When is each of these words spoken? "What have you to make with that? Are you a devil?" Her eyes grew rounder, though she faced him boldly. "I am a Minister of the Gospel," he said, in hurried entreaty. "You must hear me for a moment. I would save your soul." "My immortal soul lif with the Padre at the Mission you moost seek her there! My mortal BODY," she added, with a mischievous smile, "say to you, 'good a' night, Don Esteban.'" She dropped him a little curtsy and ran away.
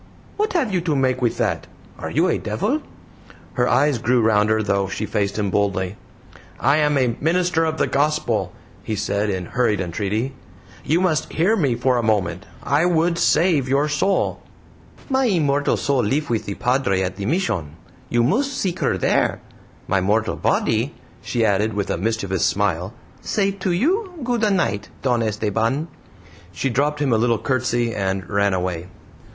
"What 0.35 0.53
have 0.53 0.73
you 0.73 0.81
to 0.81 0.95
make 0.95 1.21
with 1.21 1.37
that? 1.37 1.67
Are 1.99 2.09
you 2.09 2.27
a 2.27 2.39
devil?" 2.39 2.81
Her 3.53 3.69
eyes 3.69 3.99
grew 3.99 4.19
rounder, 4.19 4.63
though 4.63 4.87
she 4.87 5.05
faced 5.05 5.37
him 5.37 5.51
boldly. 5.51 5.95
"I 6.59 6.77
am 6.77 6.97
a 6.97 7.15
Minister 7.21 7.65
of 7.65 7.77
the 7.77 7.85
Gospel," 7.85 8.51
he 8.81 8.95
said, 8.95 9.29
in 9.29 9.45
hurried 9.45 9.79
entreaty. 9.79 10.33
"You 10.83 11.01
must 11.01 11.31
hear 11.33 11.55
me 11.55 11.75
for 11.75 11.97
a 11.97 12.01
moment. 12.03 12.47
I 12.63 12.83
would 12.83 13.19
save 13.19 13.69
your 13.69 13.87
soul." 13.87 14.41
"My 15.07 15.25
immortal 15.25 15.77
soul 15.77 16.03
lif 16.03 16.31
with 16.31 16.47
the 16.47 16.55
Padre 16.55 17.03
at 17.03 17.17
the 17.17 17.27
Mission 17.27 17.75
you 18.09 18.23
moost 18.23 18.57
seek 18.57 18.79
her 18.79 18.97
there! 18.97 19.39
My 19.87 20.01
mortal 20.01 20.35
BODY," 20.35 20.95
she 21.21 21.45
added, 21.45 21.73
with 21.75 21.91
a 21.91 21.97
mischievous 21.99 22.43
smile, 22.43 22.91
"say 23.21 23.51
to 23.51 23.71
you, 23.71 24.13
'good 24.23 24.43
a' 24.43 24.49
night, 24.49 24.89
Don 25.03 25.21
Esteban.'" 25.21 25.89
She 26.51 26.71
dropped 26.71 27.03
him 27.03 27.13
a 27.13 27.19
little 27.19 27.37
curtsy 27.37 27.93
and 27.93 28.27
ran 28.27 28.55
away. 28.55 28.87